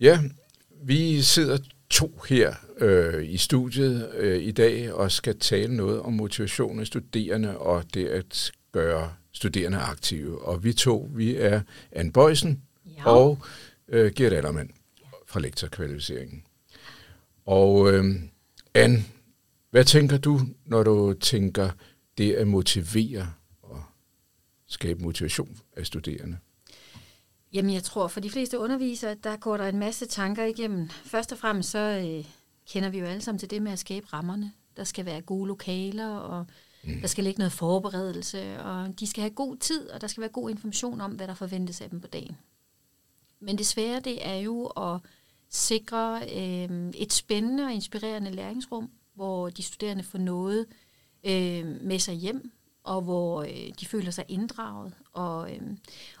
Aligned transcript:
Ja, 0.00 0.20
vi 0.82 1.22
sidder 1.22 1.58
to 1.90 2.20
her 2.28 2.54
øh, 2.78 3.30
i 3.30 3.36
studiet 3.36 4.10
øh, 4.14 4.42
i 4.42 4.50
dag 4.50 4.92
og 4.92 5.12
skal 5.12 5.38
tale 5.38 5.76
noget 5.76 6.00
om 6.00 6.12
motivation 6.12 6.80
af 6.80 6.86
studerende 6.86 7.58
og 7.58 7.94
det 7.94 8.06
at 8.06 8.52
gøre 8.72 9.12
studerende 9.32 9.78
aktive. 9.78 10.44
Og 10.44 10.64
vi 10.64 10.72
to, 10.72 11.10
vi 11.14 11.36
er 11.36 11.60
Anne 11.92 12.12
Bøjsen 12.12 12.62
ja. 12.96 13.10
og 13.10 13.38
øh, 13.88 14.12
Gert 14.12 14.32
Allermann 14.32 14.70
fra 15.26 15.40
lektorkvalificeringen. 15.40 16.42
Og 17.46 17.92
øh, 17.92 18.14
Anne, 18.74 19.04
hvad 19.70 19.84
tænker 19.84 20.18
du, 20.18 20.40
når 20.64 20.82
du 20.82 21.14
tænker 21.20 21.70
det 22.18 22.32
at 22.32 22.46
motivere 22.46 23.32
og 23.62 23.82
skabe 24.66 25.02
motivation 25.02 25.58
af 25.76 25.86
studerende? 25.86 26.36
Jamen, 27.54 27.74
jeg 27.74 27.82
tror, 27.82 28.08
for 28.08 28.20
de 28.20 28.30
fleste 28.30 28.58
undervisere, 28.58 29.14
der 29.14 29.36
går 29.36 29.56
der 29.56 29.68
en 29.68 29.78
masse 29.78 30.06
tanker 30.06 30.44
igennem. 30.44 30.88
Først 30.88 31.32
og 31.32 31.38
fremmest 31.38 31.70
så 31.70 31.78
øh, 31.78 32.24
kender 32.66 32.88
vi 32.88 32.98
jo 32.98 33.04
alle 33.04 33.22
sammen 33.22 33.38
til 33.38 33.50
det 33.50 33.62
med 33.62 33.72
at 33.72 33.78
skabe 33.78 34.06
rammerne. 34.12 34.52
Der 34.76 34.84
skal 34.84 35.04
være 35.04 35.20
gode 35.20 35.48
lokaler, 35.48 36.08
og 36.08 36.46
mm. 36.84 37.00
der 37.00 37.06
skal 37.06 37.24
ligge 37.24 37.38
noget 37.38 37.52
forberedelse, 37.52 38.60
og 38.60 39.00
de 39.00 39.06
skal 39.06 39.22
have 39.22 39.34
god 39.34 39.56
tid, 39.56 39.88
og 39.88 40.00
der 40.00 40.06
skal 40.06 40.20
være 40.20 40.30
god 40.30 40.50
information 40.50 41.00
om, 41.00 41.12
hvad 41.12 41.28
der 41.28 41.34
forventes 41.34 41.80
af 41.80 41.90
dem 41.90 42.00
på 42.00 42.06
dagen. 42.06 42.36
Men 43.40 43.58
det 43.58 43.66
svære, 43.66 44.00
det 44.00 44.26
er 44.26 44.36
jo 44.36 44.66
at 44.66 45.00
sikre 45.50 46.20
øh, 46.36 46.90
et 46.94 47.12
spændende 47.12 47.64
og 47.64 47.72
inspirerende 47.72 48.30
læringsrum, 48.30 48.90
hvor 49.14 49.48
de 49.48 49.62
studerende 49.62 50.04
får 50.04 50.18
noget 50.18 50.66
øh, 51.24 51.66
med 51.82 51.98
sig 51.98 52.14
hjem, 52.14 52.52
og 52.84 53.02
hvor 53.02 53.42
øh, 53.42 53.70
de 53.80 53.86
føler 53.86 54.10
sig 54.10 54.24
inddraget. 54.28 54.92
Og, 55.12 55.52
øh, 55.52 55.62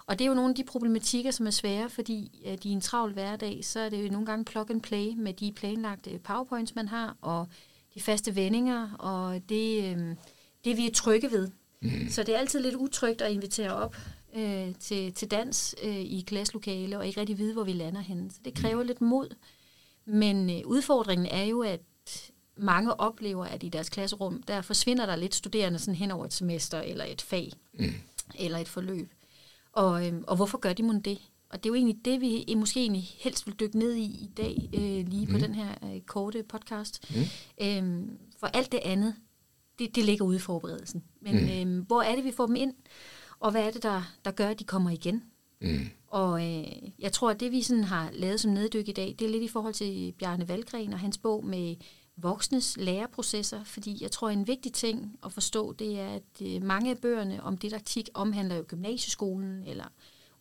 og 0.06 0.18
det 0.18 0.24
er 0.24 0.28
jo 0.28 0.34
nogle 0.34 0.50
af 0.50 0.56
de 0.56 0.64
problematikker, 0.64 1.30
som 1.30 1.46
er 1.46 1.50
svære, 1.50 1.90
fordi 1.90 2.42
at 2.46 2.64
i 2.64 2.68
en 2.68 2.80
travl 2.80 3.12
hverdag, 3.12 3.64
så 3.64 3.80
er 3.80 3.88
det 3.88 4.04
jo 4.04 4.12
nogle 4.12 4.26
gange 4.26 4.44
plug 4.44 4.70
and 4.70 4.82
play 4.82 5.12
med 5.16 5.32
de 5.32 5.52
planlagte 5.52 6.18
powerpoints, 6.18 6.74
man 6.74 6.88
har, 6.88 7.16
og 7.20 7.48
de 7.94 8.00
faste 8.00 8.36
vendinger, 8.36 8.92
og 8.92 9.48
det, 9.48 9.84
øh, 9.84 10.16
det 10.64 10.76
vi 10.76 10.86
er 10.86 10.92
trygge 10.92 11.30
ved. 11.30 11.50
Mm. 11.82 12.08
Så 12.10 12.22
det 12.22 12.34
er 12.34 12.38
altid 12.38 12.60
lidt 12.60 12.74
utrygt 12.74 13.22
at 13.22 13.32
invitere 13.32 13.74
op 13.74 13.96
øh, 14.36 14.74
til, 14.80 15.12
til 15.12 15.30
dans 15.30 15.74
øh, 15.82 16.00
i 16.00 16.24
klasselokale, 16.26 16.98
og 16.98 17.06
ikke 17.06 17.20
rigtig 17.20 17.38
vide, 17.38 17.52
hvor 17.52 17.64
vi 17.64 17.72
lander 17.72 18.00
henne. 18.00 18.30
Så 18.30 18.38
det 18.44 18.54
kræver 18.54 18.82
mm. 18.82 18.86
lidt 18.86 19.00
mod. 19.00 19.34
Men 20.04 20.50
øh, 20.50 20.60
udfordringen 20.64 21.26
er 21.26 21.44
jo, 21.44 21.62
at 21.62 21.80
mange 22.56 23.00
oplever, 23.00 23.44
at 23.44 23.62
i 23.62 23.68
deres 23.68 23.88
klasserum, 23.88 24.42
der 24.42 24.62
forsvinder 24.62 25.06
der 25.06 25.16
lidt 25.16 25.34
studerende 25.34 25.78
sådan 25.78 25.94
hen 25.94 26.10
over 26.10 26.24
et 26.24 26.32
semester, 26.32 26.80
eller 26.80 27.04
et 27.04 27.22
fag, 27.22 27.52
mm. 27.72 27.92
eller 28.34 28.58
et 28.58 28.68
forløb. 28.68 29.12
Og, 29.72 30.06
øhm, 30.06 30.24
og 30.26 30.36
hvorfor 30.36 30.58
gør 30.58 30.72
de 30.72 30.82
mon 30.82 31.00
det? 31.00 31.18
Og 31.48 31.64
det 31.64 31.68
er 31.68 31.70
jo 31.70 31.74
egentlig 31.74 32.04
det, 32.04 32.20
vi 32.20 32.54
måske 32.56 32.80
egentlig 32.80 33.10
helst 33.18 33.46
vil 33.46 33.54
dykke 33.60 33.78
ned 33.78 33.94
i 33.94 34.04
i 34.04 34.30
dag, 34.36 34.70
øh, 34.74 35.08
lige 35.08 35.26
på 35.26 35.32
mm. 35.32 35.42
den 35.42 35.54
her 35.54 35.74
øh, 35.82 36.00
korte 36.00 36.42
podcast. 36.42 37.14
Mm. 37.14 37.22
Øhm, 37.66 38.18
for 38.40 38.46
alt 38.46 38.72
det 38.72 38.80
andet, 38.84 39.14
det, 39.78 39.96
det 39.96 40.04
ligger 40.04 40.24
ude 40.24 40.36
i 40.36 40.40
forberedelsen. 40.40 41.04
Men 41.20 41.44
mm. 41.44 41.50
øhm, 41.50 41.80
hvor 41.86 42.02
er 42.02 42.14
det, 42.14 42.24
vi 42.24 42.32
får 42.32 42.46
dem 42.46 42.56
ind? 42.56 42.74
Og 43.40 43.50
hvad 43.50 43.62
er 43.66 43.70
det, 43.70 43.82
der, 43.82 44.02
der 44.24 44.30
gør, 44.30 44.48
at 44.48 44.58
de 44.58 44.64
kommer 44.64 44.90
igen? 44.90 45.22
Mm. 45.60 45.88
Og 46.06 46.46
øh, 46.46 46.64
jeg 46.98 47.12
tror, 47.12 47.30
at 47.30 47.40
det, 47.40 47.52
vi 47.52 47.62
sådan 47.62 47.84
har 47.84 48.10
lavet 48.12 48.40
som 48.40 48.52
neddyk 48.52 48.88
i 48.88 48.92
dag, 48.92 49.16
det 49.18 49.24
er 49.24 49.30
lidt 49.30 49.42
i 49.42 49.48
forhold 49.48 49.74
til 49.74 50.12
Bjarne 50.18 50.48
Valgren 50.48 50.92
og 50.92 50.98
hans 50.98 51.18
bog 51.18 51.44
med 51.44 51.76
voksnes 52.16 52.76
læreprocesser, 52.76 53.64
fordi 53.64 53.98
jeg 54.00 54.10
tror, 54.10 54.28
en 54.28 54.46
vigtig 54.46 54.72
ting 54.72 55.18
at 55.24 55.32
forstå, 55.32 55.72
det 55.72 56.00
er, 56.00 56.08
at 56.08 56.42
øh, 56.42 56.62
mange 56.62 56.90
af 56.90 56.98
bøgerne 56.98 57.42
om 57.42 57.58
didaktik 57.58 58.08
omhandler 58.14 58.56
jo 58.56 58.64
gymnasieskolen, 58.68 59.64
eller 59.66 59.84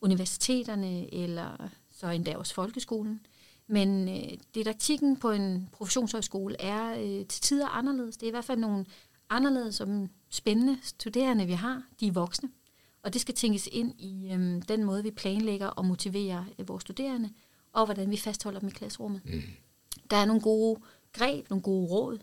universiteterne, 0.01 1.13
eller 1.13 1.69
så 1.91 2.07
endda 2.07 2.37
også 2.37 2.53
folkeskolen. 2.53 3.25
Men 3.67 4.09
øh, 4.09 4.37
didaktikken 4.55 5.17
på 5.17 5.31
en 5.31 5.69
professionshøjskole 5.71 6.61
er 6.61 6.93
øh, 6.93 7.25
til 7.25 7.41
tider 7.41 7.67
anderledes. 7.67 8.17
Det 8.17 8.23
er 8.23 8.27
i 8.27 8.31
hvert 8.31 8.45
fald 8.45 8.59
nogle 8.59 8.85
anderledes 9.29 9.81
og 9.81 10.07
spændende 10.29 10.77
studerende, 10.83 11.45
vi 11.45 11.53
har. 11.53 11.83
De 11.99 12.07
er 12.07 12.11
voksne. 12.11 12.49
Og 13.03 13.13
det 13.13 13.21
skal 13.21 13.35
tænkes 13.35 13.69
ind 13.71 13.99
i 13.99 14.31
øh, 14.33 14.61
den 14.67 14.83
måde, 14.83 15.03
vi 15.03 15.11
planlægger 15.11 15.67
og 15.67 15.85
motiverer 15.85 16.43
øh, 16.59 16.67
vores 16.67 16.81
studerende, 16.81 17.29
og 17.73 17.85
hvordan 17.85 18.11
vi 18.11 18.17
fastholder 18.17 18.59
dem 18.59 18.69
i 18.69 18.71
klasserummet. 18.71 19.21
Mm. 19.25 19.41
Der 20.09 20.17
er 20.17 20.25
nogle 20.25 20.41
gode 20.41 20.79
greb, 21.13 21.49
nogle 21.49 21.61
gode 21.61 21.87
råd, 21.87 22.19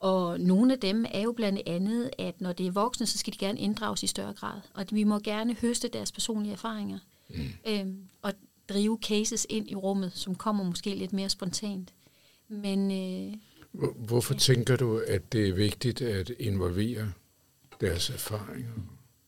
og 0.00 0.40
nogle 0.40 0.72
af 0.72 0.78
dem 0.78 1.04
er 1.10 1.20
jo 1.20 1.32
blandt 1.32 1.60
andet, 1.66 2.10
at 2.18 2.40
når 2.40 2.52
det 2.52 2.66
er 2.66 2.70
voksne, 2.70 3.06
så 3.06 3.18
skal 3.18 3.32
de 3.32 3.38
gerne 3.38 3.58
inddrages 3.58 4.02
i 4.02 4.06
større 4.06 4.32
grad, 4.32 4.60
og 4.74 4.80
at 4.80 4.94
vi 4.94 5.04
må 5.04 5.18
gerne 5.18 5.54
høste 5.54 5.88
deres 5.88 6.12
personlige 6.12 6.52
erfaringer, 6.52 6.98
mm. 7.28 7.44
øhm, 7.68 7.98
og 8.22 8.32
drive 8.68 8.98
cases 9.02 9.46
ind 9.50 9.70
i 9.70 9.74
rummet, 9.74 10.12
som 10.14 10.34
kommer 10.34 10.64
måske 10.64 10.94
lidt 10.94 11.12
mere 11.12 11.28
spontant. 11.28 11.94
Men, 12.48 12.90
øh, 12.90 13.34
Hvorfor 13.96 14.34
ja. 14.34 14.38
tænker 14.38 14.76
du, 14.76 15.02
at 15.06 15.32
det 15.32 15.48
er 15.48 15.54
vigtigt 15.54 16.02
at 16.02 16.30
involvere 16.38 17.12
deres 17.80 18.10
erfaringer? 18.10 18.72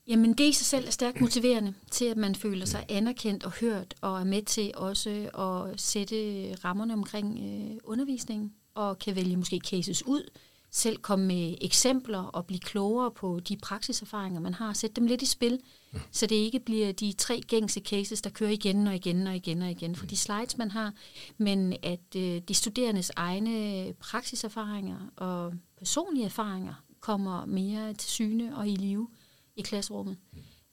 Jamen 0.06 0.32
det 0.32 0.44
i 0.44 0.52
sig 0.52 0.66
selv 0.66 0.86
er 0.86 0.90
stærkt 0.90 1.20
motiverende 1.20 1.74
til, 1.90 2.04
at 2.04 2.16
man 2.16 2.34
føler 2.34 2.66
sig 2.66 2.86
anerkendt 2.88 3.44
og 3.44 3.52
hørt, 3.52 3.94
og 4.00 4.20
er 4.20 4.24
med 4.24 4.42
til 4.42 4.72
også 4.74 5.10
at 5.38 5.80
sætte 5.80 6.54
rammerne 6.54 6.92
omkring 6.92 7.38
øh, 7.38 7.76
undervisningen 7.84 8.52
og 8.78 8.98
kan 8.98 9.16
vælge 9.16 9.36
måske 9.36 9.60
cases 9.64 10.06
ud, 10.06 10.30
selv 10.70 10.96
komme 10.96 11.26
med 11.26 11.54
eksempler 11.60 12.18
og 12.18 12.46
blive 12.46 12.60
klogere 12.60 13.10
på 13.10 13.40
de 13.40 13.56
praksiserfaringer, 13.56 14.40
man 14.40 14.54
har. 14.54 14.72
Sæt 14.72 14.96
dem 14.96 15.06
lidt 15.06 15.22
i 15.22 15.26
spil, 15.26 15.60
ja. 15.94 15.98
så 16.10 16.26
det 16.26 16.36
ikke 16.36 16.60
bliver 16.60 16.92
de 16.92 17.12
tre 17.12 17.40
gængse 17.40 17.80
cases, 17.80 18.22
der 18.22 18.30
kører 18.30 18.50
igen 18.50 18.86
og 18.86 18.94
igen 18.94 19.26
og 19.26 19.36
igen 19.36 19.62
og 19.62 19.70
igen 19.70 19.96
for 19.96 20.06
de 20.06 20.16
slides, 20.16 20.58
man 20.58 20.70
har, 20.70 20.92
men 21.38 21.76
at 21.82 22.16
øh, 22.16 22.42
de 22.48 22.54
studerendes 22.54 23.10
egne 23.16 23.92
praksiserfaringer 24.00 24.98
og 25.16 25.54
personlige 25.78 26.24
erfaringer 26.24 26.74
kommer 27.00 27.46
mere 27.46 27.94
til 27.94 28.10
syne 28.10 28.56
og 28.56 28.68
i 28.68 28.76
live 28.76 29.08
i 29.56 29.62
klasserummet. 29.62 30.16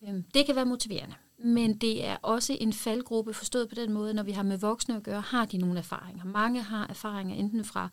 Øhm, 0.08 0.24
det 0.34 0.46
kan 0.46 0.56
være 0.56 0.66
motiverende. 0.66 1.16
Men 1.46 1.78
det 1.78 2.06
er 2.06 2.18
også 2.22 2.58
en 2.60 2.74
faldgruppe 2.74 3.34
forstået 3.34 3.70
på 3.70 3.76
den 3.76 3.94
måde, 3.94 4.14
når 4.14 4.24
vi 4.24 4.32
har 4.32 4.44
med 4.44 4.58
voksne 4.58 4.96
at 4.96 5.04
gøre, 5.04 5.22
har 5.22 5.46
de 5.46 5.58
nogle 5.58 5.80
erfaringer. 5.80 6.26
Mange 6.26 6.62
har 6.62 6.88
erfaringer 6.88 7.36
enten 7.36 7.66
fra 7.66 7.90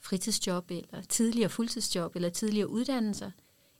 fritidsjob, 0.00 0.70
eller 0.70 1.02
tidligere 1.08 1.48
fuldtidsjob, 1.48 2.16
eller 2.16 2.28
tidligere 2.28 2.70
uddannelser, 2.70 3.30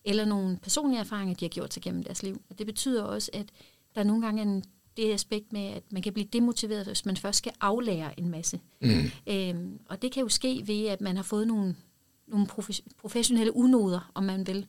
eller 0.04 0.24
nogle 0.24 0.58
personlige 0.62 1.00
erfaringer, 1.00 1.34
de 1.34 1.44
har 1.44 1.50
gjort 1.50 1.74
sig 1.74 1.82
gennem 1.82 2.02
deres 2.02 2.22
liv. 2.22 2.42
Og 2.50 2.58
det 2.58 2.66
betyder 2.66 3.02
også, 3.02 3.30
at 3.32 3.46
der 3.94 4.00
er 4.00 4.04
nogle 4.04 4.22
gange 4.22 4.42
en, 4.42 4.64
det 4.96 5.12
aspekt 5.12 5.52
med, 5.52 5.66
at 5.66 5.82
man 5.90 6.02
kan 6.02 6.12
blive 6.12 6.28
demotiveret, 6.32 6.86
hvis 6.86 7.06
man 7.06 7.16
først 7.16 7.38
skal 7.38 7.52
aflære 7.60 8.20
en 8.20 8.28
masse. 8.28 8.60
Mm. 8.80 9.10
Øhm, 9.26 9.80
og 9.88 10.02
det 10.02 10.12
kan 10.12 10.22
jo 10.22 10.28
ske 10.28 10.62
ved, 10.66 10.86
at 10.86 11.00
man 11.00 11.16
har 11.16 11.22
fået 11.22 11.46
nogle, 11.46 11.76
nogle 12.26 12.46
professionelle 12.98 13.56
unoder, 13.56 14.10
om 14.14 14.24
man 14.24 14.46
vil, 14.46 14.66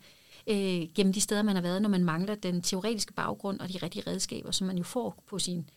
øh, 0.47 0.87
gennem 0.95 1.13
de 1.13 1.21
steder, 1.21 1.41
man 1.41 1.55
har 1.55 1.61
været, 1.61 1.81
når 1.81 1.89
man 1.89 2.03
mangler 2.03 2.35
den 2.35 2.61
teoretiske 2.61 3.13
baggrund 3.13 3.59
og 3.59 3.69
de 3.73 3.77
rigtige 3.77 4.03
redskaber, 4.07 4.51
som 4.51 4.67
man 4.67 4.77
jo 4.77 4.83
får 4.83 5.23
på 5.27 5.39
sin 5.39 5.69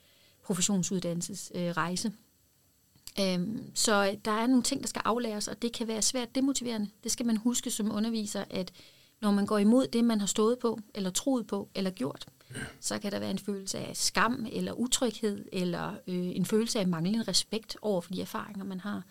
professionsuddannelsesrejse. 0.44 2.12
Øh, 3.20 3.34
øhm, 3.34 3.70
så 3.74 4.16
der 4.24 4.30
er 4.30 4.46
nogle 4.46 4.62
ting, 4.62 4.80
der 4.80 4.88
skal 4.88 5.02
aflæres, 5.04 5.48
og 5.48 5.62
det 5.62 5.72
kan 5.72 5.88
være 5.88 6.02
svært 6.02 6.34
demotiverende. 6.34 6.88
Det 7.04 7.12
skal 7.12 7.26
man 7.26 7.36
huske 7.36 7.70
som 7.70 7.94
underviser, 7.94 8.44
at 8.50 8.72
når 9.20 9.30
man 9.30 9.46
går 9.46 9.58
imod 9.58 9.86
det, 9.86 10.04
man 10.04 10.20
har 10.20 10.26
stået 10.26 10.58
på, 10.58 10.78
eller 10.94 11.10
troet 11.10 11.46
på, 11.46 11.68
eller 11.74 11.90
gjort, 11.90 12.26
ja. 12.54 12.60
så 12.80 12.98
kan 12.98 13.12
der 13.12 13.18
være 13.18 13.30
en 13.30 13.38
følelse 13.38 13.78
af 13.78 13.96
skam, 13.96 14.46
eller 14.52 14.72
utryghed, 14.72 15.44
eller 15.52 15.88
øh, 16.06 16.36
en 16.36 16.44
følelse 16.44 16.80
af 16.80 16.88
manglende 16.88 17.22
respekt 17.22 17.76
over 17.82 18.00
for 18.00 18.12
de 18.12 18.20
erfaringer, 18.20 18.64
man 18.64 18.80
har. 18.80 19.02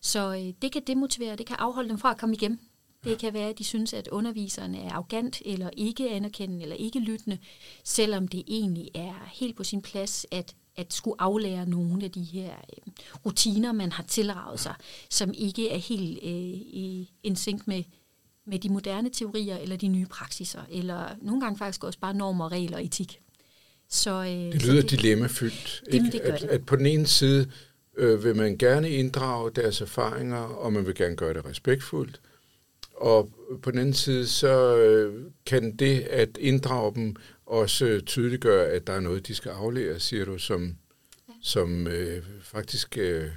Så 0.00 0.34
øh, 0.34 0.62
det 0.62 0.72
kan 0.72 0.82
demotivere, 0.86 1.36
det 1.36 1.46
kan 1.46 1.56
afholde 1.58 1.88
dem 1.88 1.98
fra 1.98 2.10
at 2.10 2.18
komme 2.18 2.34
igennem. 2.34 2.58
Det 3.04 3.18
kan 3.18 3.34
være, 3.34 3.48
at 3.48 3.58
de 3.58 3.64
synes, 3.64 3.92
at 3.92 4.08
underviseren 4.08 4.74
er 4.74 4.92
arrogant, 4.92 5.42
eller 5.44 5.70
ikke 5.76 6.10
anerkendende, 6.10 6.62
eller 6.62 6.76
ikke 6.76 6.98
lyttende, 6.98 7.38
selvom 7.84 8.28
det 8.28 8.44
egentlig 8.46 8.90
er 8.94 9.28
helt 9.32 9.56
på 9.56 9.64
sin 9.64 9.82
plads, 9.82 10.26
at 10.30 10.54
at 10.76 10.92
skulle 10.92 11.20
aflære 11.20 11.66
nogle 11.66 12.04
af 12.04 12.10
de 12.10 12.22
her 12.22 12.50
øh, 12.50 12.92
rutiner, 13.26 13.72
man 13.72 13.92
har 13.92 14.02
tilraget 14.02 14.60
sig, 14.60 14.74
som 15.10 15.32
ikke 15.34 15.70
er 15.70 15.76
helt 15.76 16.18
øh, 16.22 16.30
i 16.30 17.10
en 17.22 17.36
sync 17.36 17.62
med, 17.66 17.82
med 18.46 18.58
de 18.58 18.68
moderne 18.68 19.10
teorier 19.10 19.56
eller 19.56 19.76
de 19.76 19.88
nye 19.88 20.06
praksiser, 20.06 20.60
eller 20.70 21.08
nogle 21.22 21.40
gange 21.40 21.58
faktisk 21.58 21.84
også 21.84 21.98
bare 21.98 22.14
normer, 22.14 22.52
regler 22.52 22.76
og 22.76 22.84
etik. 22.84 23.20
Så, 23.88 24.10
øh, 24.10 24.28
det 24.28 24.62
lyder 24.62 24.80
så 24.80 24.86
det, 24.86 24.90
dilemmafyldt. 24.90 25.84
Ikke? 25.92 26.10
Det 26.12 26.20
at, 26.20 26.42
at 26.42 26.66
på 26.66 26.76
den 26.76 26.86
ene 26.86 27.06
side 27.06 27.50
øh, 27.96 28.24
vil 28.24 28.36
man 28.36 28.58
gerne 28.58 28.90
inddrage 28.90 29.50
deres 29.50 29.80
erfaringer, 29.80 30.38
og 30.38 30.72
man 30.72 30.86
vil 30.86 30.94
gerne 30.94 31.16
gøre 31.16 31.34
det 31.34 31.44
respektfuldt, 31.44 32.20
og 33.04 33.30
på 33.62 33.70
den 33.70 33.78
anden 33.78 33.94
side, 33.94 34.26
så 34.26 34.76
øh, 34.76 35.30
kan 35.46 35.76
det 35.76 36.00
at 36.00 36.38
inddrage 36.40 36.94
dem 36.94 37.16
også 37.46 38.00
tydeliggøre, 38.06 38.66
at 38.66 38.86
der 38.86 38.92
er 38.92 39.00
noget, 39.00 39.26
de 39.26 39.34
skal 39.34 39.50
aflære, 39.50 40.00
siger 40.00 40.24
du, 40.24 40.38
som, 40.38 40.76
ja. 41.28 41.32
som 41.42 41.86
øh, 41.86 42.22
faktisk 42.42 42.98
øh, 42.98 43.28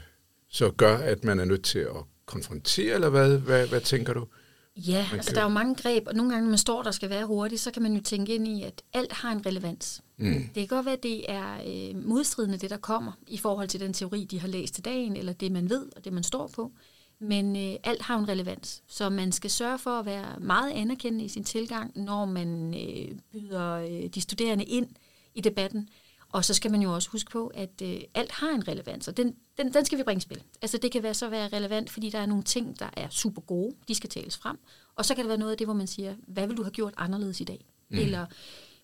så 0.50 0.72
gør, 0.72 0.98
at 0.98 1.24
man 1.24 1.40
er 1.40 1.46
nødt 1.46 1.64
til 1.64 1.80
at 1.80 2.04
konfrontere, 2.26 2.94
eller 2.94 3.10
hvad, 3.10 3.38
hvad, 3.38 3.68
hvad 3.68 3.82
tænker 3.82 4.14
du? 4.14 4.28
Ja, 4.76 5.06
man 5.12 5.20
altså 5.20 5.32
der 5.34 5.40
er 5.40 5.44
jo 5.44 5.50
mange 5.50 5.76
greb, 5.76 6.08
og 6.08 6.16
nogle 6.16 6.32
gange, 6.32 6.46
når 6.46 6.50
man 6.50 6.58
står 6.58 6.84
der 6.84 6.92
skal 6.92 7.10
være 7.10 7.26
hurtigt, 7.26 7.62
så 7.62 7.72
kan 7.72 7.82
man 7.82 7.94
jo 7.94 8.02
tænke 8.02 8.36
ind 8.36 8.48
i, 8.48 8.64
at 8.64 8.82
alt 8.94 9.14
har 9.14 9.32
en 9.32 9.46
relevans. 9.46 10.02
Mm. 10.18 10.34
Det 10.34 10.54
kan 10.54 10.68
godt 10.68 10.86
være, 10.86 10.96
at 10.96 11.04
det 11.04 11.32
er 11.32 11.54
øh, 11.68 12.06
modstridende, 12.06 12.58
det 12.58 12.70
der 12.70 12.78
kommer, 12.78 13.12
i 13.28 13.38
forhold 13.38 13.68
til 13.68 13.80
den 13.80 13.94
teori, 13.94 14.24
de 14.24 14.40
har 14.40 14.48
læst 14.48 14.74
til 14.74 14.86
dagen, 14.86 15.16
eller 15.16 15.34
det, 15.34 15.52
man 15.52 15.70
ved, 15.70 15.86
og 15.96 16.06
det, 16.06 16.14
man 16.14 16.24
står 16.24 16.48
på. 16.56 16.72
Men 17.20 17.56
øh, 17.56 17.76
alt 17.84 18.02
har 18.02 18.18
en 18.18 18.30
relevans, 18.30 18.84
så 18.88 19.10
man 19.10 19.32
skal 19.32 19.50
sørge 19.50 19.80
for 19.80 20.00
at 20.00 20.06
være 20.06 20.40
meget 20.40 20.72
anerkendende 20.72 21.26
i 21.26 21.28
sin 21.28 21.44
tilgang, 21.44 21.92
når 21.96 22.26
man 22.26 22.74
øh, 22.74 23.18
byder 23.32 23.74
øh, 23.74 24.10
de 24.10 24.22
studerende 24.22 24.64
ind 24.64 24.88
i 25.36 25.42
debatten. 25.42 25.90
Og 26.30 26.46
så 26.46 26.54
skal 26.54 26.72
man 26.72 26.82
jo 26.82 26.94
også 26.94 27.10
huske 27.10 27.32
på, 27.32 27.48
at 27.48 27.82
øh, 27.84 28.02
alt 28.14 28.32
har 28.32 28.50
en 28.50 28.68
relevans, 28.68 29.08
og 29.08 29.18
den, 29.18 29.36
den, 29.58 29.74
den 29.74 29.86
skal 29.86 29.98
vi 29.98 30.04
bringe 30.04 30.18
i 30.18 30.22
spil. 30.22 30.44
Altså 30.62 30.78
det 30.78 30.92
kan 30.92 31.04
være 31.04 31.14
så 31.14 31.30
være 31.30 31.48
relevant, 31.48 31.90
fordi 31.90 32.10
der 32.10 32.20
er 32.20 32.26
nogle 32.26 32.44
ting, 32.44 32.80
der 32.80 32.90
er 32.94 33.10
super 33.10 33.42
gode, 33.42 33.76
de 33.88 33.96
skal 33.96 34.10
tales 34.10 34.38
frem. 34.38 34.58
Og 34.96 35.06
så 35.06 35.16
kan 35.16 35.24
det 35.24 35.30
være 35.30 35.38
noget 35.38 35.52
af 35.52 35.58
det, 35.58 35.68
hvor 35.68 35.74
man 35.74 35.88
siger, 35.88 36.16
hvad 36.28 36.48
vil 36.48 36.58
du 36.58 36.64
have 36.64 36.72
gjort 36.72 36.94
anderledes 36.98 37.42
i 37.42 37.44
dag? 37.44 37.66
Mm. 37.90 37.98
Eller 37.98 38.26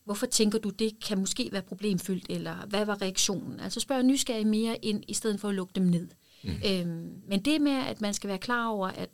hvorfor 0.05 0.25
tænker 0.25 0.59
du, 0.59 0.69
det 0.69 0.99
kan 1.07 1.19
måske 1.19 1.49
være 1.51 1.61
problemfyldt, 1.61 2.25
eller 2.29 2.65
hvad 2.65 2.85
var 2.85 3.01
reaktionen? 3.01 3.59
Altså 3.59 3.79
spørg 3.79 4.03
nysgerrig 4.03 4.47
mere 4.47 4.85
ind, 4.85 5.03
i 5.07 5.13
stedet 5.13 5.39
for 5.39 5.49
at 5.49 5.55
lukke 5.55 5.73
dem 5.75 5.83
ned. 5.83 6.07
Mm. 6.43 6.51
Øhm, 6.65 7.21
men 7.27 7.39
det 7.39 7.61
med, 7.61 7.71
at 7.71 8.01
man 8.01 8.13
skal 8.13 8.27
være 8.27 8.37
klar 8.37 8.67
over, 8.67 8.87
at 8.87 9.09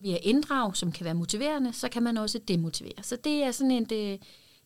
ved 0.00 0.12
at 0.12 0.20
inddrage, 0.22 0.74
som 0.74 0.92
kan 0.92 1.04
være 1.04 1.14
motiverende, 1.14 1.72
så 1.72 1.88
kan 1.88 2.02
man 2.02 2.16
også 2.16 2.38
demotivere. 2.48 3.02
Så 3.02 3.16
det 3.24 3.42
er 3.42 3.50
sådan 3.50 3.70
en, 3.70 3.84
det, 3.84 4.22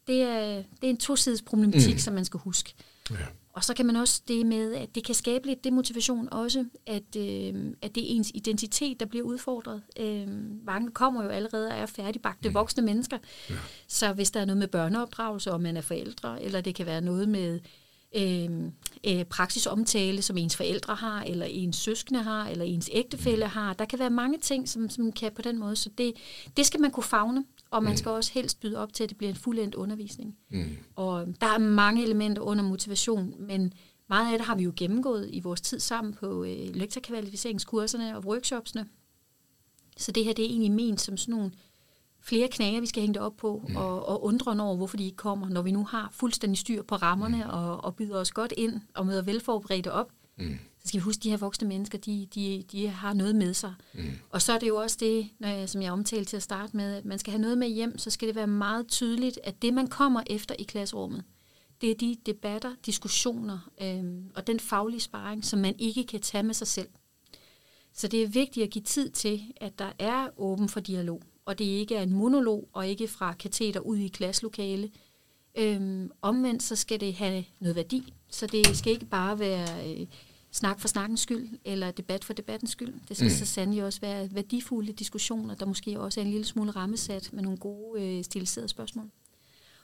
det 0.07 0.23
er, 0.23 0.55
det 0.55 0.85
er 0.85 0.91
en 0.91 0.97
tosides 0.97 1.43
problematik, 1.43 1.95
mm. 1.95 1.99
som 1.99 2.15
man 2.15 2.25
skal 2.25 2.41
huske. 2.41 2.75
Ja. 3.11 3.17
Og 3.53 3.65
så 3.65 3.75
kan 3.75 3.87
man 3.87 3.97
også 3.97 4.23
det 4.29 4.47
med, 4.47 4.75
at 4.75 4.95
det 4.95 5.05
kan 5.05 5.15
skabe 5.15 5.47
lidt 5.47 5.65
demotivation 5.65 6.29
også, 6.33 6.65
at, 6.87 7.17
øh, 7.17 7.55
at 7.83 7.95
det 7.95 8.03
er 8.03 8.17
ens 8.17 8.31
identitet, 8.35 9.01
der 9.01 9.07
bliver 9.07 9.25
udfordret. 9.25 9.83
Øh, 10.01 10.29
mange 10.67 10.91
kommer 10.91 11.25
jo 11.25 11.29
allerede 11.29 11.69
og 11.69 11.75
er 11.75 11.87
færdigbagte 11.87 12.49
mm. 12.49 12.55
voksne 12.55 12.83
mennesker. 12.83 13.19
Ja. 13.51 13.55
Så 13.89 14.13
hvis 14.13 14.31
der 14.31 14.41
er 14.41 14.45
noget 14.45 14.59
med 14.59 14.69
børneopdragelse, 14.69 15.53
og 15.53 15.61
man 15.61 15.77
er 15.77 15.81
forældre, 15.81 16.43
eller 16.43 16.61
det 16.61 16.75
kan 16.75 16.87
være 16.87 17.01
noget 17.01 17.29
med 17.29 17.61
øh, 18.14 18.50
øh, 19.06 19.25
praksisomtale, 19.25 20.23
som 20.23 20.37
ens 20.37 20.56
forældre 20.56 20.94
har, 20.94 21.23
eller 21.23 21.47
ens 21.47 21.76
søskende 21.76 22.23
har, 22.23 22.49
eller 22.49 22.64
ens 22.64 22.91
ægtefælle 22.93 23.47
har. 23.47 23.73
Der 23.73 23.85
kan 23.85 23.99
være 23.99 24.11
mange 24.11 24.38
ting, 24.38 24.69
som, 24.69 24.91
som 24.91 25.12
kan 25.12 25.32
på 25.35 25.43
den 25.43 25.58
måde. 25.58 25.76
Så 25.76 25.91
det, 25.99 26.12
det 26.56 26.67
skal 26.67 26.81
man 26.81 26.91
kunne 26.91 27.05
fagne, 27.05 27.44
og 27.70 27.82
man 27.82 27.93
mm. 27.93 27.97
skal 27.97 28.11
også 28.11 28.32
helst 28.35 28.61
byde 28.61 28.79
op 28.79 28.93
til, 28.93 29.05
at 29.05 29.08
det 29.08 29.19
bliver 29.19 29.31
en 29.31 29.37
fuldendt 29.37 29.75
undervisning. 29.75 30.37
Mm. 30.50 30.76
Og 30.97 31.26
der 31.41 31.47
er 31.47 31.58
mange 31.58 32.03
elementer 32.03 32.43
under 32.43 32.64
motivation, 32.64 33.35
men 33.38 33.73
meget 34.08 34.32
af 34.32 34.38
det 34.38 34.47
har 34.47 34.55
vi 34.55 34.62
jo 34.62 34.73
gennemgået 34.76 35.29
i 35.32 35.41
vores 35.41 35.61
tid 35.61 35.81
sammen 35.81 36.14
på 36.14 36.44
øh, 36.44 36.75
lektorkvalificeringskurserne 36.75 38.17
og 38.17 38.25
workshopsene. 38.25 38.87
Så 39.97 40.12
det 40.12 40.25
her 40.25 40.32
det 40.32 40.44
er 40.44 40.49
egentlig 40.49 40.73
ment 40.73 41.00
som 41.00 41.17
sådan 41.17 41.35
nogle 41.35 41.53
flere 42.26 42.49
knager, 42.49 42.81
vi 42.81 42.87
skal 42.87 43.00
hænge 43.00 43.14
det 43.14 43.23
op 43.23 43.37
på, 43.37 43.64
mm. 43.69 43.76
og, 43.76 44.08
og 44.08 44.25
undre 44.25 44.62
over, 44.62 44.76
hvorfor 44.76 44.96
de 44.96 45.05
ikke 45.05 45.17
kommer, 45.17 45.49
når 45.49 45.62
vi 45.62 45.70
nu 45.70 45.84
har 45.84 46.08
fuldstændig 46.12 46.58
styr 46.58 46.82
på 46.82 46.94
rammerne, 46.94 47.37
mm. 47.37 47.50
og, 47.50 47.84
og 47.84 47.96
byder 47.96 48.17
os 48.19 48.32
godt 48.32 48.52
ind, 48.56 48.81
og 48.94 49.06
møder 49.06 49.23
velforberedte 49.23 49.93
op. 49.93 50.12
Mm. 50.38 50.58
Så 50.81 50.88
skal 50.88 51.00
vi 51.00 51.02
huske, 51.02 51.20
at 51.20 51.25
de 51.25 51.31
her 51.31 51.37
voksne 51.37 51.69
mennesker, 51.69 51.99
de, 51.99 52.26
de, 52.34 52.64
de 52.73 52.88
har 52.88 53.12
noget 53.12 53.37
med 53.37 53.55
sig. 53.55 53.75
Mm. 53.94 54.05
Og 54.31 54.43
så 54.43 54.52
er 54.52 54.58
det 54.58 54.69
jo 54.69 54.76
også 54.76 54.96
det, 55.00 55.28
når 55.38 55.49
jeg, 55.49 55.69
som 55.69 55.82
jeg 55.82 55.93
omtalte 55.93 56.31
til 56.31 56.37
at 56.37 56.43
starte 56.43 56.76
med, 56.76 56.94
at 56.94 57.05
man 57.05 57.19
skal 57.19 57.31
have 57.31 57.40
noget 57.40 57.58
med 57.58 57.69
hjem, 57.69 57.99
så 57.99 58.11
skal 58.11 58.29
det 58.29 58.37
være 58.37 58.46
meget 58.46 58.88
tydeligt, 58.88 59.40
at 59.44 59.62
det, 59.62 59.75
man 59.75 59.87
kommer 59.87 60.22
efter 60.26 60.55
i 60.58 60.62
klasserummet, 60.62 61.25
det 61.81 61.90
er 61.90 61.94
de 61.94 62.17
debatter, 62.26 62.75
diskussioner 62.87 63.70
øhm, 63.82 64.31
og 64.34 64.46
den 64.46 64.61
faglige 64.61 65.00
sparring, 65.00 65.44
som 65.44 65.58
man 65.58 65.75
ikke 65.79 66.05
kan 66.05 66.20
tage 66.20 66.43
med 66.43 66.55
sig 66.55 66.67
selv. 66.67 66.88
Så 67.93 68.08
det 68.08 68.22
er 68.22 68.29
vigtigt 68.29 68.64
at 68.64 68.70
give 68.70 68.82
tid 68.82 69.11
til, 69.11 69.43
at 69.56 69.79
der 69.79 69.93
er 69.99 70.29
åben 70.37 70.69
for 70.69 70.81
dialog 70.81 71.22
og 71.46 71.58
det 71.58 71.64
ikke 71.64 71.96
er 71.96 72.02
en 72.02 72.12
monolog, 72.12 72.69
og 72.72 72.88
ikke 72.88 73.08
fra 73.08 73.32
kateter 73.32 73.81
ud 73.81 73.96
i 73.96 74.08
klasselokale. 74.08 74.90
Øhm, 75.58 76.10
omvendt 76.22 76.62
så 76.62 76.76
skal 76.76 77.00
det 77.00 77.14
have 77.14 77.44
noget 77.60 77.76
værdi, 77.76 78.14
så 78.31 78.46
det 78.46 78.76
skal 78.76 78.93
ikke 78.93 79.06
bare 79.06 79.38
være 79.38 79.90
øh, 79.90 80.06
snak 80.50 80.81
for 80.81 80.88
snakkens 80.88 81.20
skyld, 81.20 81.48
eller 81.64 81.90
debat 81.90 82.25
for 82.25 82.32
debattens 82.32 82.70
skyld. 82.70 82.94
Det 83.08 83.16
skal 83.16 83.28
mm. 83.28 83.34
så 83.34 83.46
sandelig 83.46 83.84
også 83.84 84.00
være 84.00 84.28
værdifulde 84.32 84.93
diskussioner, 84.93 85.54
der 85.54 85.66
måske 85.66 86.00
også 86.00 86.20
er 86.20 86.25
en 86.25 86.31
lille 86.31 86.46
smule 86.46 86.70
rammesat 86.70 87.32
med 87.32 87.43
nogle 87.43 87.58
gode 87.58 88.02
øh, 88.02 88.25
stiliserede 88.25 88.69
spørgsmål. 88.69 89.10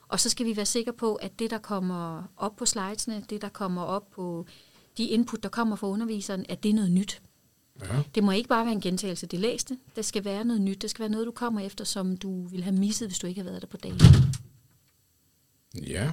Og 0.08 0.20
så 0.20 0.28
skal 0.28 0.46
vi 0.46 0.56
være 0.56 0.66
sikre 0.66 0.92
på, 0.92 1.14
at 1.14 1.38
det, 1.38 1.50
der 1.50 1.58
kommer 1.58 2.22
op 2.36 2.56
på 2.56 2.66
slidesene, 2.66 3.24
det, 3.30 3.42
der 3.42 3.48
kommer 3.48 3.82
op 3.82 4.10
på 4.10 4.46
de 4.98 5.04
input, 5.04 5.42
der 5.42 5.48
kommer 5.48 5.76
fra 5.76 5.86
underviseren, 5.86 6.46
at 6.48 6.62
det 6.62 6.68
er 6.68 6.74
noget 6.74 6.90
nyt. 6.90 7.22
Ja. 7.80 8.02
Det 8.14 8.24
må 8.24 8.32
ikke 8.32 8.48
bare 8.48 8.64
være 8.64 8.74
en 8.74 8.80
gentagelse 8.80 9.24
af 9.24 9.28
det 9.28 9.38
læste. 9.38 9.78
Der 9.96 10.02
skal 10.02 10.24
være 10.24 10.44
noget 10.44 10.62
nyt. 10.62 10.82
Det 10.82 10.90
skal 10.90 11.00
være 11.02 11.10
noget, 11.10 11.26
du 11.26 11.30
kommer 11.30 11.60
efter, 11.60 11.84
som 11.84 12.16
du 12.16 12.46
ville 12.46 12.64
have 12.64 12.76
misset, 12.76 13.08
hvis 13.08 13.18
du 13.18 13.26
ikke 13.26 13.40
havde 13.40 13.50
været 13.50 13.62
der 13.62 13.68
på 13.68 13.76
dagen. 13.76 14.00
Ja. 15.86 16.10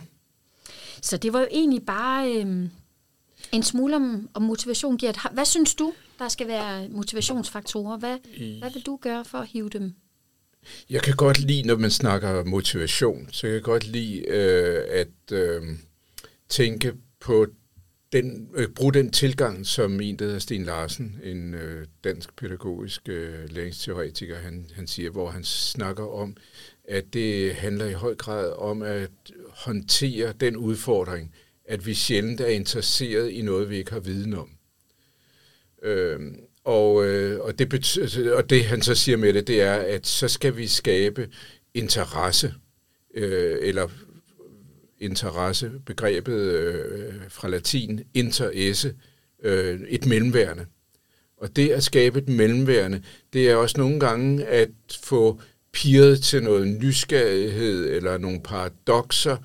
Så 1.02 1.18
det 1.18 1.34
var 1.34 1.40
jo 1.40 1.48
egentlig 1.52 1.86
bare 1.86 2.34
øh, 2.34 2.70
en 3.52 3.64
smule 3.64 3.96
om, 3.96 4.30
om 4.34 4.42
motivation. 4.42 4.98
Gert, 4.98 5.20
hvad 5.34 5.46
synes 5.46 5.76
du, 5.76 5.94
der 6.20 6.28
skal 6.28 6.48
være 6.48 6.90
motivationsfaktorer? 6.90 7.98
Hvad, 7.98 8.18
I... 8.34 8.60
hvad 8.60 8.72
vil 8.72 8.86
du 8.86 9.00
gøre 9.02 9.26
for 9.26 9.38
at 9.38 9.48
hive 9.48 9.70
dem 9.70 9.96
jeg 10.90 11.02
kan 11.02 11.16
godt 11.16 11.40
lide, 11.40 11.68
når 11.68 11.78
man 11.78 11.92
snakker 11.92 12.44
motivation, 12.44 13.30
så 13.32 13.48
jeg 13.48 13.54
kan 13.54 13.62
godt 13.64 13.88
lide 13.88 14.28
øh, 14.28 14.86
at 14.90 15.32
øh, 15.32 15.62
tænke 16.50 16.94
på 17.20 17.48
den, 18.14 18.50
øh, 18.56 18.68
bruge 18.68 18.94
den 18.94 19.12
tilgang, 19.12 19.66
som 19.66 20.02
en, 20.02 20.16
der 20.20 20.26
hedder 20.26 20.40
Sten 20.40 20.64
Larsen, 20.64 21.20
en 21.24 21.54
øh, 21.54 21.88
dansk 22.04 22.36
pædagogisk 22.36 23.10
øh, 23.10 23.50
læringsteoretiker, 23.50 24.36
han, 24.36 24.66
han 24.76 24.88
siger, 24.88 25.10
hvor 25.10 25.30
han 25.30 25.44
snakker 25.44 26.04
om, 26.04 26.38
at 26.84 27.14
det 27.14 27.54
handler 27.54 27.86
i 27.86 27.94
høj 27.94 28.16
grad 28.16 28.52
om 28.58 28.82
at 28.82 29.10
håndtere 29.50 30.34
den 30.40 30.58
udfordring, 30.58 31.34
at 31.66 31.86
vi 31.86 31.94
sjældent 31.94 32.42
er 32.42 32.48
interesseret 32.48 33.30
i 33.32 33.42
noget, 33.42 33.70
vi 33.70 33.78
ikke 33.78 33.92
har 33.92 34.00
viden 34.00 34.34
om. 34.34 34.50
Øh, 35.84 36.20
og, 36.64 37.06
øh, 37.06 37.40
og, 37.40 37.60
det 37.60 37.70
betyder, 37.70 38.36
og 38.36 38.50
det 38.50 38.66
han 38.66 38.82
så 38.82 38.96
siger 38.96 39.18
med 39.18 39.34
det, 39.34 39.48
det 39.48 39.62
er, 39.62 39.76
at 39.76 40.08
så 40.08 40.28
skal 40.28 40.58
vi 40.58 40.68
skabe 40.68 41.30
interesse, 41.74 42.54
øh, 43.14 43.58
eller 43.62 43.88
interesse, 45.02 45.72
begrebet 45.86 46.40
øh, 46.42 47.14
fra 47.30 47.48
latin, 47.48 48.02
interesse, 48.14 48.94
øh, 49.44 49.80
et 49.90 50.06
mellemværende. 50.06 50.66
Og 51.38 51.56
det 51.56 51.70
at 51.70 51.84
skabe 51.84 52.20
et 52.20 52.30
mellemværende, 52.30 53.04
det 53.34 53.50
er 53.50 53.56
også 53.56 53.76
nogle 53.78 54.00
gange 54.00 54.46
at 54.46 54.70
få 55.04 55.42
piret 55.72 56.22
til 56.22 56.44
noget 56.44 56.68
nysgerrighed 56.68 57.90
eller 57.90 58.18
nogle 58.18 58.42
paradoxer, 58.44 59.38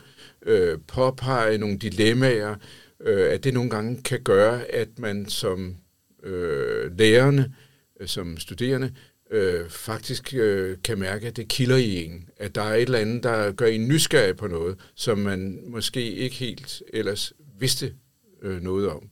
øh, 0.47 0.79
påpege 0.87 1.59
nogle 1.59 1.79
dilemmaer, 1.79 2.55
øh, 3.01 3.33
at 3.33 3.45
det 3.45 3.55
nogle 3.55 3.71
gange 3.71 4.03
kan 4.03 4.21
gøre, 4.23 4.65
at 4.65 4.99
man 4.99 5.29
som 5.29 5.77
øh, 6.23 6.99
lærerne, 6.99 7.55
øh, 8.01 8.09
som 8.09 8.39
studerende, 8.39 8.93
øh, 9.31 9.71
faktisk 9.71 10.35
øh, 10.35 10.77
kan 10.85 10.99
mærke, 10.99 11.27
at 11.27 11.37
det 11.37 11.49
kilder 11.49 11.77
i 11.77 12.05
en. 12.05 12.29
At 12.37 12.55
der 12.55 12.63
er 12.63 12.75
et 12.75 12.83
eller 12.83 12.99
andet, 12.99 13.23
der 13.23 13.53
gør 13.53 13.67
en 13.67 13.89
nysgerrig 13.89 14.37
på 14.37 14.47
noget, 14.47 14.79
som 14.95 15.19
man 15.19 15.61
måske 15.67 16.13
ikke 16.13 16.37
helt 16.37 16.83
ellers 16.93 17.33
vidste 17.59 17.95
øh, 18.43 18.63
noget 18.63 18.89
om. 18.89 19.09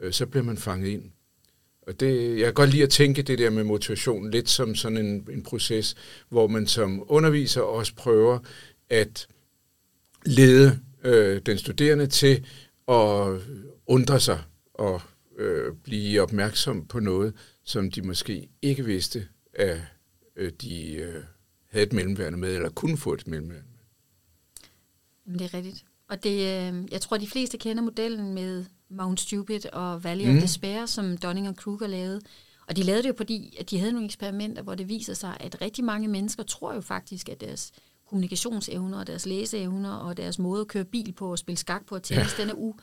Øh, 0.00 0.12
så 0.12 0.26
bliver 0.26 0.44
man 0.44 0.56
fanget 0.56 0.88
ind. 0.88 1.10
Og 1.86 2.00
det, 2.00 2.38
jeg 2.38 2.44
kan 2.44 2.54
godt 2.54 2.70
lide 2.70 2.82
at 2.82 2.90
tænke 2.90 3.22
det 3.22 3.38
der 3.38 3.50
med 3.50 3.64
motivation 3.64 4.30
lidt 4.30 4.48
som 4.48 4.74
sådan 4.74 4.98
en, 4.98 5.26
en 5.30 5.42
proces, 5.42 5.94
hvor 6.28 6.46
man 6.46 6.66
som 6.66 7.04
underviser 7.08 7.60
også 7.60 7.94
prøver 7.94 8.38
at 8.90 9.26
lede 10.26 10.78
øh, 11.04 11.40
den 11.46 11.58
studerende 11.58 12.06
til 12.06 12.46
at 12.88 13.40
undre 13.86 14.20
sig 14.20 14.42
og 14.74 15.02
øh, 15.38 15.72
blive 15.84 16.22
opmærksom 16.22 16.86
på 16.86 17.00
noget, 17.00 17.34
som 17.64 17.90
de 17.90 18.02
måske 18.02 18.48
ikke 18.62 18.84
vidste, 18.84 19.26
at 19.54 19.80
øh, 20.36 20.52
de 20.60 20.94
øh, 20.94 21.24
havde 21.70 21.86
et 21.86 21.92
mellemværende 21.92 22.38
med, 22.38 22.54
eller 22.54 22.70
kunne 22.70 22.96
få 22.96 23.12
et 23.12 23.26
mellemværende 23.26 23.68
med. 23.68 23.78
Jamen, 25.26 25.38
det 25.38 25.44
er 25.44 25.54
rigtigt. 25.54 25.84
Og 26.08 26.24
det, 26.24 26.30
øh, 26.30 26.92
jeg 26.92 27.00
tror, 27.00 27.16
de 27.16 27.26
fleste 27.26 27.58
kender 27.58 27.82
modellen 27.82 28.34
med 28.34 28.64
Mount 28.90 29.20
Stupid 29.20 29.72
og 29.72 30.04
Valley 30.04 30.26
mm. 30.26 30.36
of 30.36 30.42
Despair, 30.42 30.86
som 30.86 31.16
Donning 31.16 31.48
og 31.48 31.56
Kruger 31.56 31.86
lavede. 31.86 32.20
Og 32.68 32.76
de 32.76 32.82
lavede 32.82 33.02
det 33.02 33.08
jo, 33.08 33.14
fordi 33.16 33.56
at 33.60 33.70
de 33.70 33.78
havde 33.78 33.92
nogle 33.92 34.06
eksperimenter, 34.06 34.62
hvor 34.62 34.74
det 34.74 34.88
viser 34.88 35.14
sig, 35.14 35.36
at 35.40 35.60
rigtig 35.60 35.84
mange 35.84 36.08
mennesker 36.08 36.42
tror 36.42 36.74
jo 36.74 36.80
faktisk, 36.80 37.28
at 37.28 37.40
deres 37.40 37.72
kommunikationsevner 38.08 38.98
og 38.98 39.06
deres 39.06 39.26
læseevner 39.26 39.94
og 39.94 40.16
deres 40.16 40.38
måde 40.38 40.60
at 40.60 40.68
køre 40.68 40.84
bil 40.84 41.12
på 41.12 41.30
og 41.30 41.38
spille 41.38 41.58
skak 41.58 41.86
på 41.86 41.94
og 41.94 42.02
tennis, 42.02 42.38
ja. 42.38 42.42
den 42.42 42.50
er 42.50 42.54
u, 42.66 42.74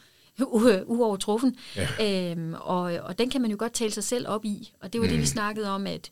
u, 0.41 0.69
uovertruffen. 0.85 1.55
Ja. 1.75 2.31
Øhm, 2.31 2.53
og, 2.53 2.81
og 2.81 3.17
den 3.17 3.29
kan 3.29 3.41
man 3.41 3.51
jo 3.51 3.57
godt 3.59 3.73
tale 3.73 3.91
sig 3.91 4.03
selv 4.03 4.27
op 4.27 4.45
i. 4.45 4.73
Og 4.79 4.93
det 4.93 5.01
var 5.01 5.05
mm. 5.05 5.09
det, 5.09 5.17
vi 5.17 5.23
mm. 5.23 5.27
snakkede 5.27 5.69
om, 5.69 5.87
at 5.87 6.11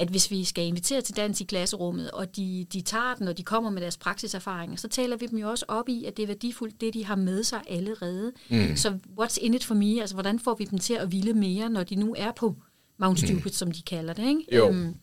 at 0.00 0.08
hvis 0.08 0.30
vi 0.30 0.44
skal 0.44 0.66
invitere 0.66 1.00
til 1.00 1.16
dans 1.16 1.40
i 1.40 1.44
klasserummet, 1.44 2.10
og 2.10 2.36
de, 2.36 2.66
de 2.72 2.80
tager 2.80 3.14
den, 3.14 3.28
og 3.28 3.38
de 3.38 3.42
kommer 3.42 3.70
med 3.70 3.82
deres 3.82 3.96
praksiserfaringer, 3.96 4.76
så 4.76 4.88
taler 4.88 5.16
vi 5.16 5.26
dem 5.26 5.38
jo 5.38 5.50
også 5.50 5.64
op 5.68 5.88
i, 5.88 6.04
at 6.04 6.16
det 6.16 6.22
er 6.22 6.26
værdifuldt, 6.26 6.80
det 6.80 6.94
de 6.94 7.04
har 7.04 7.16
med 7.16 7.44
sig 7.44 7.60
allerede. 7.68 8.32
Mm. 8.50 8.76
Så 8.76 8.98
what's 9.20 9.38
in 9.40 9.54
it 9.54 9.64
for 9.64 9.74
me? 9.74 10.00
Altså, 10.00 10.16
hvordan 10.16 10.38
får 10.38 10.54
vi 10.54 10.64
dem 10.64 10.78
til 10.78 10.94
at 10.94 11.12
ville 11.12 11.32
mere, 11.32 11.70
når 11.70 11.82
de 11.82 11.94
nu 11.94 12.14
er 12.18 12.32
på 12.32 12.56
Mount 12.98 13.22
mm. 13.22 13.26
Stupid, 13.26 13.50
mm. 13.50 13.52
som 13.52 13.72
de 13.72 13.82
kalder 13.82 14.12
det, 14.12 14.28
ikke? 14.28 14.56
Jo. 14.56 14.68
Um, 14.68 14.94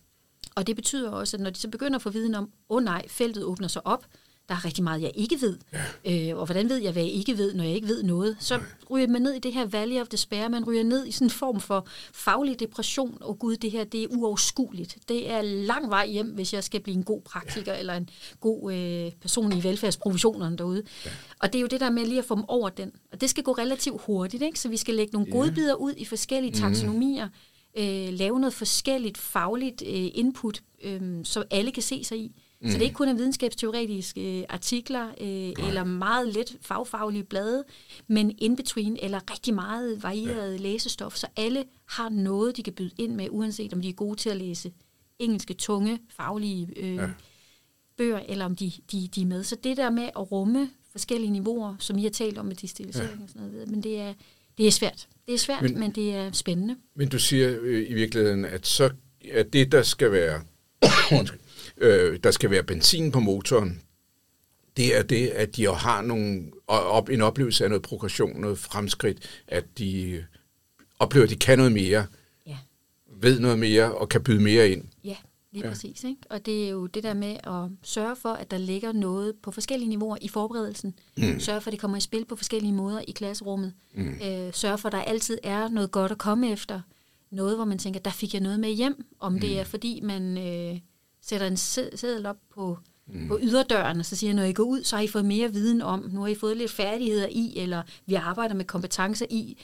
og 0.55 0.67
det 0.67 0.75
betyder 0.75 1.11
også, 1.11 1.37
at 1.37 1.41
når 1.41 1.49
de 1.49 1.59
så 1.59 1.69
begynder 1.69 1.95
at 1.95 2.01
få 2.01 2.09
viden 2.09 2.35
om, 2.35 2.43
åh 2.43 2.77
oh, 2.77 2.83
nej, 2.83 3.07
feltet 3.07 3.43
åbner 3.43 3.67
sig 3.67 3.87
op, 3.87 4.05
Der 4.49 4.55
er 4.55 4.65
rigtig 4.65 4.83
meget, 4.83 5.01
jeg 5.01 5.11
ikke 5.15 5.41
ved. 5.41 5.57
Ja. 6.05 6.29
Øh, 6.31 6.37
og 6.37 6.45
hvordan 6.45 6.69
ved 6.69 6.77
jeg, 6.77 6.91
hvad 6.91 7.03
jeg 7.03 7.11
ikke 7.11 7.37
ved, 7.37 7.53
når 7.53 7.63
jeg 7.63 7.75
ikke 7.75 7.87
ved 7.87 8.03
noget? 8.03 8.37
Så 8.39 8.59
ryger 8.91 9.07
man 9.07 9.21
ned 9.21 9.33
i 9.33 9.39
det 9.39 9.53
her 9.53 9.65
valley 9.65 10.01
of 10.01 10.07
despair. 10.07 10.47
Man 10.47 10.63
ryger 10.67 10.83
ned 10.83 11.05
i 11.05 11.11
sådan 11.11 11.25
en 11.25 11.31
form 11.31 11.59
for 11.59 11.87
faglig 12.13 12.59
depression. 12.59 13.17
Og 13.21 13.39
gud, 13.39 13.55
det 13.55 13.71
her, 13.71 13.83
det 13.83 14.03
er 14.03 14.07
uoverskueligt. 14.07 14.97
Det 15.09 15.31
er 15.31 15.41
lang 15.41 15.89
vej 15.89 16.07
hjem, 16.07 16.27
hvis 16.27 16.53
jeg 16.53 16.63
skal 16.63 16.81
blive 16.81 16.97
en 16.97 17.03
god 17.03 17.21
praktiker 17.21 17.73
ja. 17.73 17.79
eller 17.79 17.93
en 17.93 18.09
god 18.39 18.73
øh, 18.73 19.11
person 19.21 19.53
i 19.53 19.63
velfærdsprovisionerne 19.63 20.57
derude. 20.57 20.83
Ja. 21.05 21.11
Og 21.39 21.53
det 21.53 21.59
er 21.59 21.61
jo 21.61 21.67
det 21.67 21.79
der 21.79 21.89
med 21.89 22.05
lige 22.05 22.19
at 22.19 22.25
få 22.25 22.35
dem 22.35 22.43
over 22.47 22.69
den. 22.69 22.91
Og 23.11 23.21
det 23.21 23.29
skal 23.29 23.43
gå 23.43 23.51
relativt 23.51 24.01
hurtigt, 24.01 24.43
ikke? 24.43 24.59
så 24.59 24.69
vi 24.69 24.77
skal 24.77 24.95
lægge 24.95 25.13
nogle 25.13 25.27
ja. 25.31 25.37
godbidder 25.37 25.73
ud 25.73 25.93
i 25.97 26.05
forskellige 26.05 26.51
mhm. 26.51 26.59
taksonomier. 26.59 27.25
Mm 27.25 27.31
øh, 27.77 28.13
lave 28.13 28.39
noget 28.39 28.53
forskelligt 28.53 29.17
fagligt 29.17 29.81
øh, 29.81 30.09
input, 30.13 30.61
øh, 30.83 31.01
så 31.23 31.43
alle 31.51 31.71
kan 31.71 31.83
se 31.83 32.03
sig 32.03 32.17
i. 32.17 32.31
Mm. 32.61 32.69
Så 32.69 32.73
det 32.73 32.81
er 32.81 32.85
ikke 32.85 32.95
kun 32.95 33.07
er 33.07 33.13
videnskabsteoretiske 33.13 34.39
øh, 34.39 34.45
artikler 34.49 35.07
øh, 35.07 35.67
eller 35.67 35.83
meget 35.83 36.33
let 36.33 36.57
fagfaglige 36.61 37.23
blade, 37.23 37.63
men 38.07 38.31
in-between 38.41 38.97
eller 39.01 39.31
rigtig 39.31 39.53
meget 39.53 40.03
varieret 40.03 40.51
ja. 40.51 40.57
læsestof, 40.57 41.15
så 41.15 41.27
alle 41.35 41.63
har 41.85 42.09
noget, 42.09 42.57
de 42.57 42.63
kan 42.63 42.73
byde 42.73 42.91
ind 42.97 43.15
med, 43.15 43.27
uanset 43.31 43.73
om 43.73 43.81
de 43.81 43.89
er 43.89 43.93
gode 43.93 44.15
til 44.15 44.29
at 44.29 44.37
læse 44.37 44.71
engelske, 45.19 45.53
tunge, 45.53 45.99
faglige 46.09 46.67
øh, 46.75 46.95
ja. 46.95 47.09
bøger, 47.97 48.19
eller 48.19 48.45
om 48.45 48.55
de, 48.55 48.71
de, 48.91 49.07
de 49.15 49.21
er 49.21 49.25
med. 49.25 49.43
Så 49.43 49.55
det 49.63 49.77
der 49.77 49.89
med 49.89 50.03
at 50.03 50.31
rumme 50.31 50.69
forskellige 50.91 51.31
niveauer, 51.31 51.75
som 51.79 51.97
I 51.97 52.03
har 52.03 52.09
talt 52.09 52.37
om 52.37 52.45
med 52.45 52.55
distillisering 52.55 53.17
ja. 53.17 53.23
og 53.23 53.29
sådan 53.29 53.47
noget, 53.47 53.69
men 53.69 53.83
det 53.83 53.99
er, 53.99 54.13
det 54.57 54.67
er 54.67 54.71
svært. 54.71 55.07
Det 55.25 55.33
er 55.33 55.37
svært, 55.37 55.61
men, 55.61 55.79
men 55.79 55.91
det 55.91 56.15
er 56.15 56.31
spændende. 56.31 56.75
Men 56.95 57.09
du 57.09 57.19
siger 57.19 57.57
øh, 57.61 57.89
i 57.89 57.93
virkeligheden, 57.93 58.45
at, 58.45 58.67
så, 58.67 58.89
at 59.31 59.53
det, 59.53 59.71
der 59.71 59.81
skal 59.81 60.11
være 60.11 60.41
øh, 61.77 62.19
der 62.23 62.31
skal 62.31 62.51
være 62.51 62.63
benzin 62.63 63.11
på 63.11 63.19
motoren, 63.19 63.81
det 64.77 64.97
er 64.97 65.03
det, 65.03 65.27
at 65.27 65.55
de 65.55 65.73
har 65.73 66.01
nogle, 66.01 66.51
op, 66.67 67.09
en 67.09 67.21
oplevelse 67.21 67.63
af 67.63 67.69
noget 67.69 67.81
progression, 67.81 68.41
noget 68.41 68.59
fremskridt, 68.59 69.43
at 69.47 69.65
de 69.77 70.23
oplever, 70.99 71.23
at 71.23 71.29
de 71.29 71.35
kan 71.35 71.57
noget 71.57 71.71
mere, 71.71 72.05
ja. 72.45 72.57
ved 73.21 73.39
noget 73.39 73.59
mere 73.59 73.95
og 73.95 74.09
kan 74.09 74.23
byde 74.23 74.41
mere 74.41 74.69
ind. 74.69 74.83
Ja, 75.03 75.15
lige 75.51 75.63
ja. 75.63 75.69
præcis. 75.69 76.03
Ikke? 76.03 76.21
Og 76.29 76.45
det 76.45 76.65
er 76.65 76.69
jo 76.69 76.85
det 76.85 77.03
der 77.03 77.13
med 77.13 77.37
at 77.43 77.71
sørge 77.83 78.15
for, 78.15 78.29
at 78.29 78.51
der 78.51 78.57
ligger 78.57 78.91
noget 78.91 79.35
på 79.43 79.51
forskellige 79.51 79.89
niveauer 79.89 80.17
i 80.21 80.27
forberedelsen. 80.27 80.93
Mm. 81.17 81.39
Sørge 81.39 81.61
for, 81.61 81.67
at 81.67 81.71
det 81.71 81.81
kommer 81.81 81.97
i 81.97 82.01
spil 82.01 82.25
på 82.25 82.35
forskellige 82.35 82.73
måder 82.73 83.01
i 83.07 83.11
klasserummet. 83.11 83.73
Mm. 83.93 84.07
Øh, 84.07 84.53
sørge 84.53 84.77
for, 84.77 84.87
at 84.87 84.91
der 84.91 85.01
altid 85.01 85.37
er 85.43 85.67
noget 85.67 85.91
godt 85.91 86.11
at 86.11 86.17
komme 86.17 86.51
efter. 86.51 86.81
Noget, 87.31 87.55
hvor 87.55 87.65
man 87.65 87.77
tænker, 87.77 87.99
der 87.99 88.11
fik 88.11 88.33
jeg 88.33 88.41
noget 88.41 88.59
med 88.59 88.69
hjem. 88.69 89.05
Om 89.19 89.33
mm. 89.33 89.39
det 89.39 89.59
er, 89.59 89.63
fordi 89.63 90.01
man... 90.03 90.37
Øh, 90.37 90.79
sætter 91.27 91.47
en 91.47 91.57
seddel 91.57 92.25
op 92.25 92.37
på, 92.53 92.77
mm. 93.07 93.27
på 93.27 93.39
yderdøren, 93.41 93.99
og 93.99 94.05
så 94.05 94.15
siger, 94.15 94.33
når 94.33 94.43
I 94.43 94.53
går 94.53 94.63
ud, 94.63 94.83
så 94.83 94.95
har 94.95 95.03
I 95.03 95.07
fået 95.07 95.25
mere 95.25 95.53
viden 95.53 95.81
om, 95.81 96.09
nu 96.11 96.21
har 96.21 96.27
I 96.27 96.35
fået 96.35 96.57
lidt 96.57 96.71
færdigheder 96.71 97.27
i, 97.31 97.53
eller 97.57 97.83
vi 98.05 98.13
arbejder 98.13 98.55
med 98.55 98.65
kompetencer 98.65 99.25
i, 99.29 99.57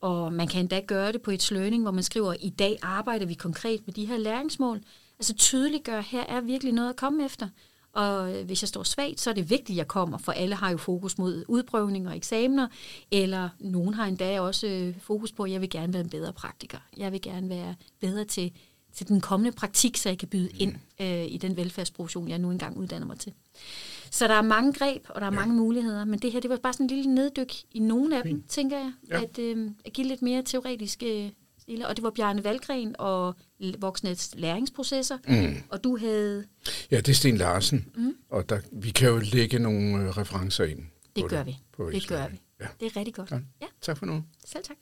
og 0.00 0.32
man 0.32 0.48
kan 0.48 0.60
endda 0.60 0.80
gøre 0.80 1.12
det 1.12 1.22
på 1.22 1.30
et 1.30 1.50
learning, 1.50 1.82
hvor 1.82 1.90
man 1.90 2.02
skriver, 2.02 2.34
i 2.40 2.50
dag 2.50 2.78
arbejder 2.82 3.26
vi 3.26 3.34
konkret 3.34 3.86
med 3.86 3.94
de 3.94 4.06
her 4.06 4.16
læringsmål. 4.16 4.80
Altså 5.18 5.34
tydeliggør, 5.34 6.00
her 6.00 6.24
er 6.26 6.40
virkelig 6.40 6.72
noget 6.72 6.90
at 6.90 6.96
komme 6.96 7.24
efter. 7.24 7.48
Og 7.92 8.30
hvis 8.44 8.62
jeg 8.62 8.68
står 8.68 8.82
svagt, 8.82 9.20
så 9.20 9.30
er 9.30 9.34
det 9.34 9.50
vigtigt, 9.50 9.70
at 9.70 9.76
jeg 9.76 9.88
kommer, 9.88 10.18
for 10.18 10.32
alle 10.32 10.54
har 10.54 10.70
jo 10.70 10.76
fokus 10.76 11.18
mod 11.18 11.44
udprøvning 11.48 12.08
og 12.08 12.16
eksamener, 12.16 12.68
eller 13.10 13.48
nogen 13.58 13.94
har 13.94 14.06
endda 14.06 14.40
også 14.40 14.66
øh, 14.66 14.94
fokus 15.00 15.32
på, 15.32 15.42
at 15.42 15.50
jeg 15.50 15.60
vil 15.60 15.70
gerne 15.70 15.92
være 15.92 16.02
en 16.02 16.10
bedre 16.10 16.32
praktiker. 16.32 16.78
Jeg 16.96 17.12
vil 17.12 17.22
gerne 17.22 17.48
være 17.48 17.74
bedre 18.00 18.24
til 18.24 18.52
til 18.94 19.08
den 19.08 19.20
kommende 19.20 19.52
praktik, 19.52 19.96
så 19.96 20.08
jeg 20.08 20.18
kan 20.18 20.28
byde 20.28 20.50
ind 20.50 20.74
øh, 21.00 21.24
i 21.26 21.38
den 21.38 21.56
velfærdsprofession, 21.56 22.28
jeg 22.28 22.38
nu 22.38 22.50
engang 22.50 22.76
uddanner 22.76 23.06
mig 23.06 23.18
til. 23.18 23.32
Så 24.10 24.28
der 24.28 24.34
er 24.34 24.42
mange 24.42 24.72
greb, 24.72 25.06
og 25.08 25.20
der 25.20 25.26
er 25.26 25.32
ja. 25.32 25.38
mange 25.38 25.54
muligheder, 25.54 26.04
men 26.04 26.18
det 26.18 26.32
her, 26.32 26.40
det 26.40 26.50
var 26.50 26.56
bare 26.56 26.72
sådan 26.72 26.84
en 26.84 26.90
lille 26.90 27.14
neddyk 27.14 27.52
i 27.72 27.78
nogle 27.78 28.16
af 28.16 28.22
dem, 28.22 28.42
tænker 28.48 28.78
jeg, 28.78 28.92
ja. 29.10 29.22
at, 29.22 29.38
øh, 29.38 29.70
at 29.84 29.92
give 29.92 30.06
lidt 30.06 30.22
mere 30.22 30.42
teoretisk 30.42 31.02
øh, 31.06 31.30
stille. 31.58 31.88
Og 31.88 31.96
det 31.96 32.02
var 32.02 32.10
Bjarne 32.10 32.44
Valgren 32.44 32.94
og 32.98 33.34
Voksnets 33.78 34.34
læringsprocesser, 34.34 35.18
mm. 35.28 35.56
og 35.68 35.84
du 35.84 35.96
havde... 35.96 36.44
Ja, 36.90 36.96
det 36.96 37.08
er 37.08 37.14
Sten 37.14 37.36
Larsen, 37.36 37.86
mm. 37.96 38.14
og 38.30 38.48
der, 38.48 38.60
vi 38.72 38.90
kan 38.90 39.08
jo 39.08 39.18
lægge 39.18 39.58
nogle 39.58 40.04
øh, 40.04 40.08
referencer 40.08 40.64
ind. 40.64 40.80
Det 41.16 41.28
gør 41.28 41.42
det, 41.42 41.46
vi. 41.46 41.92
Det 41.92 42.08
gør 42.08 42.28
vi. 42.28 42.40
Ja. 42.60 42.66
Det 42.80 42.86
er 42.86 42.96
rigtig 42.96 43.14
godt. 43.14 43.30
Ja. 43.30 43.38
ja. 43.60 43.66
Tak 43.80 43.96
for 43.96 44.06
nu. 44.06 44.24
Selv 44.44 44.64
tak. 44.64 44.76